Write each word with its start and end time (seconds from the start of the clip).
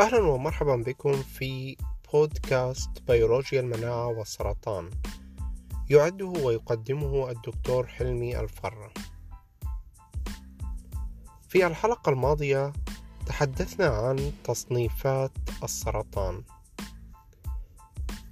أهلا 0.00 0.18
ومرحبا 0.18 0.76
بكم 0.76 1.12
في 1.12 1.76
بودكاست 2.12 2.90
بيولوجيا 3.08 3.60
المناعة 3.60 4.06
والسرطان. 4.06 4.90
يعده 5.90 6.26
ويقدمه 6.26 7.30
الدكتور 7.30 7.86
حلمي 7.86 8.40
الفرة. 8.40 8.92
في 11.48 11.66
الحلقة 11.66 12.10
الماضية 12.10 12.72
تحدثنا 13.26 13.86
عن 13.86 14.32
تصنيفات 14.44 15.32
السرطان. 15.62 16.42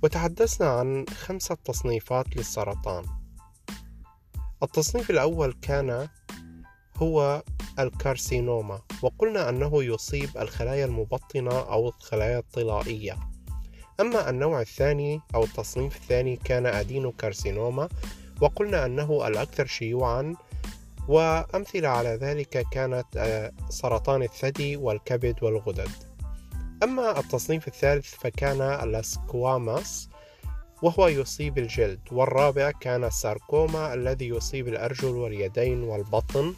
وتحدثنا 0.03 0.69
عن 0.69 1.07
خمسة 1.09 1.55
تصنيفات 1.55 2.37
للسرطان. 2.37 3.05
التصنيف 4.63 5.11
الأول 5.11 5.53
كان 5.53 6.09
هو 6.97 7.43
الكارسينوما 7.79 8.81
وقلنا 9.03 9.49
أنه 9.49 9.85
يصيب 9.85 10.31
الخلايا 10.39 10.85
المبطنة 10.85 11.59
أو 11.61 11.89
الخلايا 11.89 12.39
الطلائية. 12.39 13.19
أما 14.01 14.31
النوع 14.31 14.61
الثاني 14.61 15.21
أو 15.35 15.45
التصنيف 15.45 15.97
الثاني 15.97 16.37
كان 16.37 16.67
أدينوكارسينوما 16.67 17.89
وقلنا 18.41 18.87
أنه 18.87 19.27
الأكثر 19.27 19.67
شيوعا 19.67 20.35
وأمثلة 21.09 21.89
على 21.89 22.09
ذلك 22.09 22.67
كانت 22.71 23.07
آه، 23.17 23.53
سرطان 23.69 24.23
الثدي 24.23 24.77
والكبد 24.77 25.43
والغدد. 25.43 25.91
أما 26.83 27.19
التصنيف 27.19 27.69
الثالث 27.69 28.15
فكان 28.15 28.61
الأسكواماس 28.61 30.09
وهو 30.83 31.09
يصيب 31.09 31.59
الجلد 31.59 32.01
والرابع 32.13 32.71
كان 32.71 33.05
الساركوما 33.05 33.95
الذي 33.95 34.29
يصيب 34.29 34.69
الأرجل 34.69 35.09
واليدين 35.09 35.83
والبطن. 35.83 36.55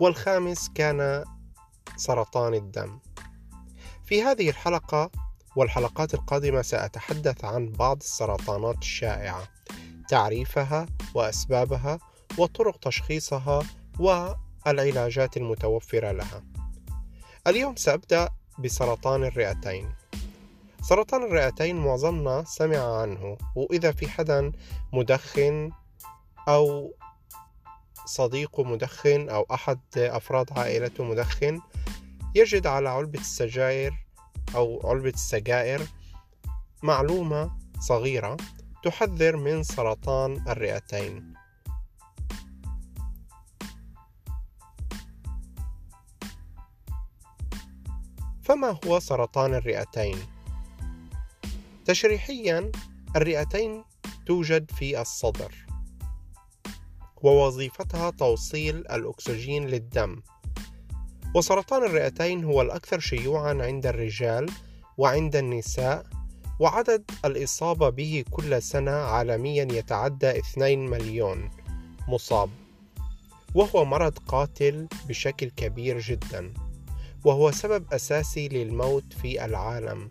والخامس 0.00 0.70
كان 0.74 1.24
سرطان 1.96 2.54
الدم. 2.54 2.98
في 4.04 4.22
هذه 4.22 4.48
الحلقة 4.50 5.10
والحلقات 5.56 6.14
القادمة 6.14 6.62
سأتحدث 6.62 7.44
عن 7.44 7.72
بعض 7.72 7.96
السرطانات 7.96 8.78
الشائعة 8.78 9.48
تعريفها 10.08 10.86
وأسبابها 11.14 11.98
وطرق 12.38 12.76
تشخيصها 12.76 13.62
والعلاجات 13.98 15.36
المتوفرة 15.36 16.12
لها. 16.12 16.42
اليوم 17.46 17.76
سأبدأ 17.76 18.28
بسرطان 18.58 19.24
الرئتين. 19.24 19.92
سرطان 20.82 21.22
الرئتين 21.22 21.76
معظمنا 21.76 22.44
سمع 22.44 23.00
عنه 23.00 23.38
وإذا 23.54 23.92
في 23.92 24.08
حدا 24.08 24.52
مدخن 24.92 25.70
أو 26.48 26.94
صديقه 28.08 28.64
مدخن 28.64 29.28
أو 29.28 29.46
أحد 29.54 29.80
أفراد 29.96 30.58
عائلته 30.58 31.04
مدخن 31.04 31.60
يجد 32.34 32.66
على 32.66 32.88
علبة 32.88 33.20
السجاير 33.20 33.92
أو 34.54 34.88
علبة 34.90 35.10
السجائر 35.10 35.86
معلومة 36.82 37.58
صغيرة 37.80 38.36
تحذر 38.84 39.36
من 39.36 39.62
سرطان 39.62 40.48
الرئتين. 40.48 41.34
فما 48.42 48.78
هو 48.86 49.00
سرطان 49.00 49.54
الرئتين؟ 49.54 50.18
تشريحيا 51.84 52.72
الرئتين 53.16 53.84
توجد 54.26 54.70
في 54.70 55.00
الصدر. 55.00 55.67
ووظيفتها 57.22 58.10
توصيل 58.10 58.76
الأكسجين 58.76 59.66
للدم. 59.66 60.22
وسرطان 61.34 61.84
الرئتين 61.84 62.44
هو 62.44 62.62
الأكثر 62.62 62.98
شيوعا 62.98 63.54
عند 63.60 63.86
الرجال 63.86 64.50
وعند 64.98 65.36
النساء 65.36 66.06
وعدد 66.60 67.10
الإصابة 67.24 67.88
به 67.88 68.24
كل 68.30 68.62
سنة 68.62 68.90
عالميا 68.90 69.68
يتعدى 69.72 70.38
2 70.38 70.90
مليون 70.90 71.50
مصاب. 72.08 72.50
وهو 73.54 73.84
مرض 73.84 74.18
قاتل 74.18 74.88
بشكل 75.08 75.50
كبير 75.50 75.98
جدا 75.98 76.52
وهو 77.24 77.50
سبب 77.50 77.92
أساسي 77.92 78.48
للموت 78.48 79.12
في 79.12 79.44
العالم 79.44 80.10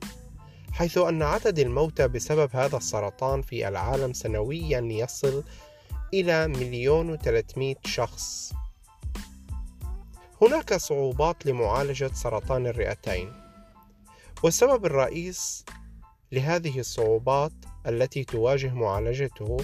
حيث 0.71 0.97
أن 0.97 1.21
عدد 1.21 1.59
الموتى 1.59 2.07
بسبب 2.07 2.49
هذا 2.53 2.77
السرطان 2.77 3.41
في 3.41 3.67
العالم 3.67 4.13
سنويا 4.13 4.79
يصل 4.79 5.43
إلى 6.13 6.47
مليون 6.47 7.09
وثلاثمائة 7.09 7.75
شخص. 7.85 8.53
هناك 10.41 10.73
صعوبات 10.73 11.45
لمعالجة 11.45 12.11
سرطان 12.13 12.67
الرئتين 12.67 13.33
والسبب 14.43 14.85
الرئيس 14.85 15.65
لهذه 16.31 16.79
الصعوبات 16.79 17.51
التي 17.87 18.23
تواجه 18.23 18.73
معالجته 18.73 19.57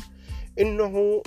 إنه 0.59 1.23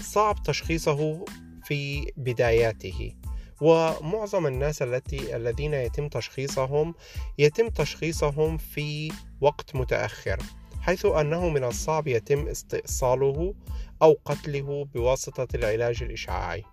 صعب 0.00 0.42
تشخيصه 0.42 1.24
في 1.64 2.12
بداياته 2.16 3.16
ومعظم 3.60 4.46
الناس 4.46 4.82
التي 4.82 5.36
الذين 5.36 5.74
يتم 5.74 6.08
تشخيصهم 6.08 6.94
يتم 7.38 7.68
تشخيصهم 7.68 8.56
في 8.56 9.12
وقت 9.40 9.76
متأخر. 9.76 10.38
حيث 10.84 11.06
أنه 11.06 11.48
من 11.48 11.64
الصعب 11.64 12.08
يتم 12.08 12.48
استئصاله 12.48 13.54
أو 14.02 14.16
قتله 14.24 14.84
بواسطة 14.94 15.48
العلاج 15.54 16.02
الإشعاعي. 16.02 16.64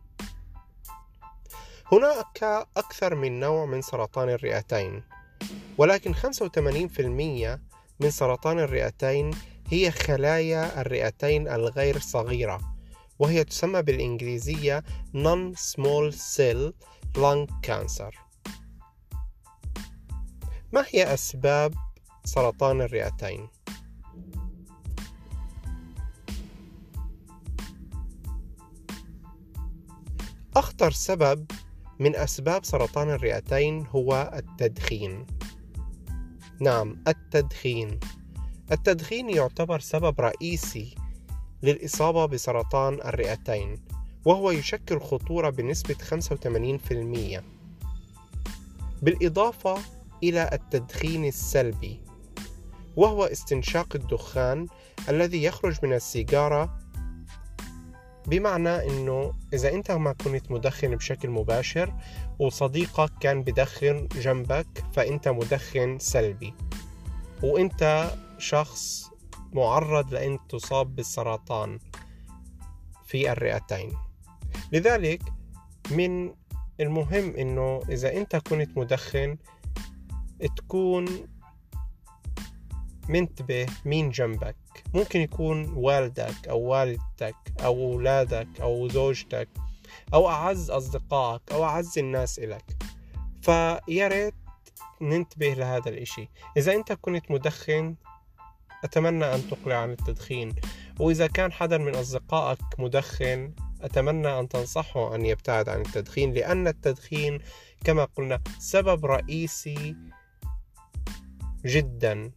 هناك 1.92 2.68
أكثر 2.78 3.16
من 3.16 3.40
نوع 3.40 3.66
من 3.66 3.82
سرطان 3.82 4.30
الرئتين، 4.30 5.04
ولكن 5.78 6.14
85% 6.14 7.60
من 8.00 8.12
سرطان 8.12 8.60
الرئتين 8.60 9.32
هي 9.68 9.92
خلايا 9.92 10.82
الرئتين 10.82 11.48
الغير 11.48 12.00
صغيرة، 12.00 12.62
وهي 13.20 13.44
تسمى 13.44 13.82
بالإنجليزية 13.82 14.84
Non-Small 15.14 16.14
Cell 16.14 16.74
Lung 17.18 17.48
Cancer. 17.68 18.16
ما 20.72 20.86
هي 20.90 21.14
أسباب 21.14 21.74
سرطان 22.26 22.82
الرئتين؟ 22.82 23.50
أخطر 30.56 30.92
سبب 30.92 31.52
من 32.00 32.16
أسباب 32.16 32.66
سرطان 32.66 33.10
الرئتين 33.10 33.86
هو 33.88 34.32
التدخين. 34.36 35.28
نعم، 36.62 37.04
التدخين. 37.08 38.00
التدخين 38.72 39.30
يعتبر 39.30 39.80
سبب 39.80 40.22
رئيسي 40.22 40.96
للإصابة 41.64 42.26
بسرطان 42.26 42.94
الرئتين، 42.94 43.82
وهو 44.26 44.52
يشكل 44.52 45.00
خطورة 45.00 45.50
بنسبة 45.50 45.96
85%. 45.96 47.44
بالإضافة 49.02 49.78
إلى 50.24 50.50
التدخين 50.54 51.26
السلبي، 51.26 52.00
وهو 52.96 53.24
استنشاق 53.24 53.96
الدخان 53.96 54.68
الذي 55.10 55.44
يخرج 55.44 55.76
من 55.84 55.94
السيجارة 55.94 56.81
بمعنى 58.28 58.70
إنه 58.70 59.34
إذا 59.54 59.74
أنت 59.74 59.92
ما 59.92 60.14
كنت 60.14 60.52
مدخن 60.52 60.96
بشكل 60.96 61.30
مباشر 61.30 61.94
وصديقك 62.40 63.12
كان 63.20 63.44
بدخن 63.44 64.08
جنبك 64.08 64.84
فأنت 64.94 65.28
مدخن 65.28 66.00
سلبي. 66.00 66.54
وأنت 67.44 68.12
شخص 68.38 69.10
معرض 69.54 70.14
لأن 70.14 70.40
تصاب 70.50 70.96
بالسرطان 70.96 71.80
في 73.06 73.32
الرئتين. 73.32 73.92
لذلك 74.72 75.22
من 75.92 76.34
المهم 76.80 77.36
إنه 77.36 77.82
إذا 77.90 78.18
أنت 78.18 78.36
كنت 78.36 78.78
مدخن 78.78 79.38
تكون 80.58 81.06
منتبه 83.12 83.66
مين 83.86 84.10
جنبك. 84.10 84.56
ممكن 84.94 85.22
يكون 85.22 85.74
والدك 85.74 86.48
أو 86.50 86.60
والدتك 86.60 87.36
أو 87.64 87.94
أولادك 87.94 88.62
أو 88.62 88.88
زوجتك 88.88 89.50
أو 90.14 90.30
أعز 90.30 90.72
أصدقائك 90.72 91.42
أو 91.52 91.64
أعز 91.64 91.98
الناس 91.98 92.40
إلك. 92.40 92.66
فيا 93.42 94.08
ريت 94.08 94.34
ننتبه 95.02 95.54
لهذا 95.54 95.90
الإشي. 95.90 96.30
إذا 96.58 96.74
أنت 96.74 96.94
كنت 96.94 97.32
مدخن 97.32 97.96
أتمنى 98.84 99.36
أن 99.36 99.48
تقلع 99.50 99.76
عن 99.76 99.92
التدخين. 99.92 100.56
وإذا 101.00 101.28
كان 101.28 101.52
حدا 101.52 101.78
من 101.78 101.96
أصدقائك 101.96 102.60
مدخن 102.80 103.54
أتمنى 103.82 104.40
أن 104.40 104.50
تنصحه 104.50 105.16
أن 105.16 105.26
يبتعد 105.26 105.70
عن 105.70 105.82
التدخين 105.82 106.34
لأن 106.34 106.68
التدخين 106.68 107.40
كما 107.84 108.06
قلنا 108.06 108.42
سبب 108.60 109.06
رئيسي 109.06 109.96
جدا. 111.66 112.32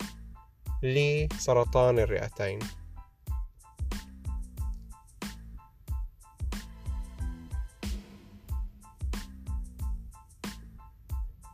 لسرطان 0.85 1.99
الرئتين. 1.99 2.59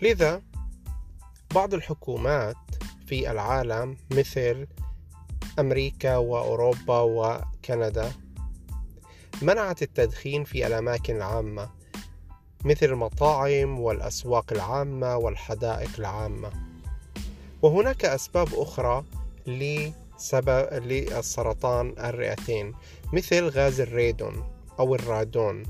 لذا 0.03 0.43
بعض 1.55 1.75
الحكومات 1.75 2.57
في 3.07 3.31
العالم 3.31 3.97
مثل 4.11 4.67
أمريكا 5.59 6.17
وأوروبا 6.17 7.01
وكندا 7.01 8.13
منعت 9.43 9.83
التدخين 9.83 10.45
في 10.45 10.67
الأماكن 10.67 11.17
العامة 11.17 11.71
مثل 12.65 12.87
المطاعم 12.87 13.81
والأسواق 13.81 14.53
العامة 14.53 15.17
والحدائق 15.17 15.91
العامة. 15.99 16.51
وهناك 17.63 18.05
أسباب 18.05 18.49
أخرى 18.55 19.05
لسبب 19.47 20.69
للسرطان 20.73 21.95
الرئتين 21.99 22.75
مثل 23.13 23.49
غاز 23.49 23.81
الريدون 23.81 24.45
أو 24.79 24.95
الرادون. 24.95 25.63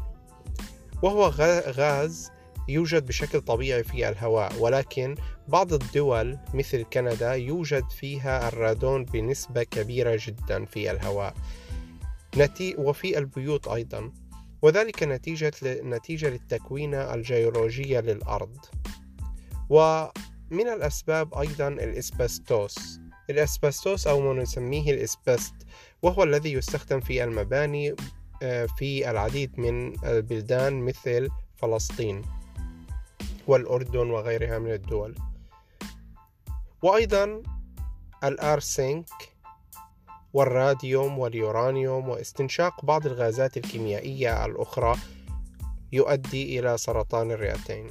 وهو 1.02 1.26
غاز 1.68 2.30
يوجد 2.68 3.06
بشكل 3.06 3.40
طبيعي 3.40 3.84
في 3.84 4.08
الهواء 4.08 4.52
ولكن 4.58 5.14
بعض 5.48 5.72
الدول 5.72 6.38
مثل 6.54 6.82
كندا 6.82 7.34
يوجد 7.34 7.90
فيها 7.90 8.48
الرادون 8.48 9.04
بنسبة 9.04 9.62
كبيرة 9.62 10.20
جدا 10.26 10.64
في 10.64 10.90
الهواء. 10.90 11.34
وفي 12.78 13.18
البيوت 13.18 13.68
أيضا. 13.68 14.12
وذلك 14.62 15.02
نتيجة 15.02 15.52
نتيجة 15.64 16.28
للتكوينة 16.28 17.14
الجيولوجية 17.14 18.00
للأرض. 18.00 18.56
ومن 19.68 20.68
الأسباب 20.68 21.34
أيضا 21.34 21.68
الإسبستوس. 21.68 22.99
الإسبستوس 23.30 24.06
أو 24.06 24.20
ما 24.20 24.42
نسميه 24.42 24.90
الإسبست 24.90 25.54
وهو 26.02 26.22
الذي 26.22 26.52
يستخدم 26.52 27.00
في 27.00 27.24
المباني 27.24 27.94
آه، 28.42 28.66
في 28.66 29.10
العديد 29.10 29.60
من 29.60 30.04
البلدان 30.04 30.84
مثل 30.84 31.28
فلسطين 31.56 32.22
والأردن 33.46 34.10
وغيرها 34.10 34.58
من 34.58 34.72
الدول 34.72 35.14
وأيضا 36.82 37.42
الأرسنك 38.24 39.10
والراديوم 40.32 41.18
واليورانيوم 41.18 42.08
واستنشاق 42.08 42.84
بعض 42.84 43.06
الغازات 43.06 43.56
الكيميائية 43.56 44.46
الأخرى 44.46 44.96
يؤدي 45.92 46.58
إلى 46.58 46.78
سرطان 46.78 47.30
الرئتين. 47.30 47.90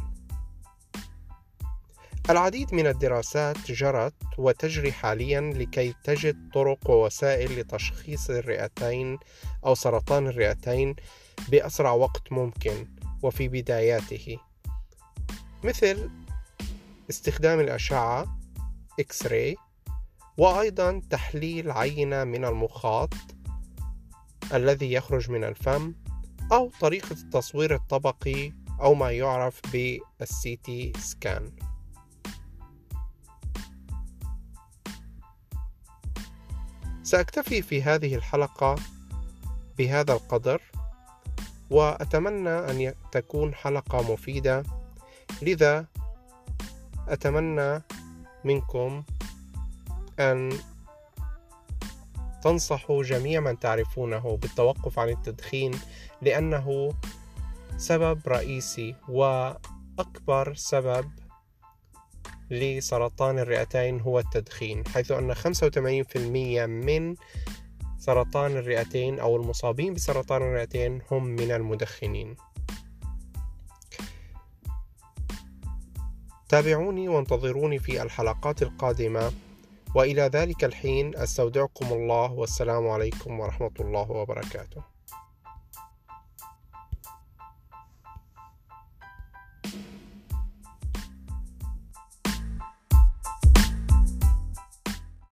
العديد 2.29 2.73
من 2.73 2.87
الدراسات 2.87 3.71
جرت 3.71 4.13
وتجري 4.37 4.91
حاليا 4.91 5.41
لكي 5.41 5.93
تجد 6.03 6.49
طرق 6.53 6.89
ووسائل 6.89 7.59
لتشخيص 7.59 8.29
الرئتين 8.29 9.17
أو 9.65 9.75
سرطان 9.75 10.27
الرئتين 10.27 10.95
بأسرع 11.49 11.91
وقت 11.91 12.31
ممكن 12.31 12.87
وفي 13.23 13.47
بداياته. 13.47 14.37
مثل 15.63 16.09
استخدام 17.09 17.59
الأشعة 17.59 18.39
إكس 18.99 19.27
راي 19.27 19.55
وأيضا 20.37 21.01
تحليل 21.09 21.71
عينة 21.71 22.23
من 22.23 22.45
المخاط 22.45 23.13
الذي 24.53 24.93
يخرج 24.93 25.31
من 25.31 25.43
الفم 25.43 25.95
أو 26.51 26.71
طريقة 26.81 27.11
التصوير 27.11 27.75
الطبقي 27.75 28.51
أو 28.81 28.93
ما 28.93 29.11
يعرف 29.11 29.61
بالسي 29.73 30.55
تي 30.55 30.93
سكان 30.99 31.68
سأكتفي 37.09 37.61
في 37.61 37.83
هذه 37.83 38.15
الحلقة 38.15 38.75
بهذا 39.77 40.13
القدر 40.13 40.61
وأتمنى 41.69 42.49
أن 42.49 42.93
تكون 43.11 43.53
حلقة 43.53 44.13
مفيدة. 44.13 44.63
لذا 45.41 45.85
أتمنى 47.07 47.81
منكم 48.43 49.03
أن 50.19 50.59
تنصحوا 52.43 53.03
جميع 53.03 53.39
من 53.39 53.59
تعرفونه 53.59 54.37
بالتوقف 54.41 54.99
عن 54.99 55.09
التدخين 55.09 55.71
لأنه 56.21 56.93
سبب 57.77 58.21
رئيسي 58.27 58.95
وأكبر 59.07 60.55
سبب 60.55 61.11
لسرطان 62.51 63.39
الرئتين 63.39 64.01
هو 64.01 64.19
التدخين 64.19 64.87
حيث 64.87 65.11
أن 65.11 65.33
85% 65.33 66.65
من 66.65 67.15
سرطان 67.99 68.51
الرئتين 68.51 69.19
أو 69.19 69.35
المصابين 69.35 69.93
بسرطان 69.93 70.41
الرئتين 70.41 71.01
هم 71.11 71.25
من 71.25 71.51
المدخنين. 71.51 72.35
تابعوني 76.49 77.09
وانتظروني 77.09 77.79
في 77.79 78.01
الحلقات 78.01 78.61
القادمة. 78.61 79.31
وإلى 79.95 80.21
ذلك 80.21 80.63
الحين 80.63 81.15
أستودعكم 81.15 81.93
الله 81.93 82.31
والسلام 82.31 82.87
عليكم 82.87 83.39
ورحمة 83.39 83.71
الله 83.79 84.11
وبركاته. 84.11 84.98